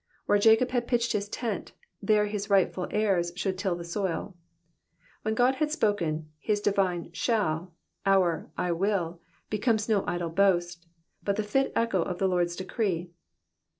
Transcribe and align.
Where 0.25 0.39
Jacob 0.39 0.71
had 0.71 0.87
pitched 0.87 1.11
his 1.13 1.29
tent, 1.29 1.73
there 2.01 2.25
his 2.25 2.49
rightful 2.49 2.87
heirs 2.89 3.31
should 3.35 3.55
till 3.55 3.75
the 3.75 3.83
soil. 3.83 4.35
When 5.21 5.35
God 5.35 5.53
has 5.57 5.73
spoken, 5.73 6.27
his 6.39 6.59
divine 6.59 7.11
shall, 7.13 7.75
our 8.03 8.49
*'/ 8.55 8.57
triZZ," 8.57 9.19
becomes 9.51 9.87
no 9.87 10.03
idle 10.07 10.31
boast, 10.31 10.87
but 11.21 11.35
the 11.35 11.43
fit 11.43 11.71
echo 11.75 12.01
of 12.01 12.17
the 12.17 12.27
Lord's 12.27 12.55
decree. 12.55 13.11